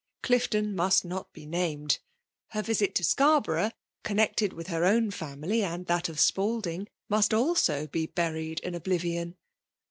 Clifton 0.23 0.75
must 0.75 1.05
not 1.05 1.31
be 1.31 1.41
FEMALE 1.41 1.59
iX>MlKATlON. 1.59 1.99
175 2.53 2.53
named; 2.53 2.53
bear 2.53 2.63
visit 2.63 2.95
to 2.95 3.03
Scarborough^ 3.03 3.71
connected 4.01 4.53
with 4.53 4.67
her 4.69 4.81
oim 4.81 5.11
&inily. 5.11 5.61
and 5.63 5.85
that 5.85 6.09
of 6.09 6.19
Spalding> 6.19 6.87
must 7.07 7.33
also 7.35 7.85
be 7.85 8.07
buried 8.07 8.59
in 8.61 8.73
oblivion. 8.73 9.35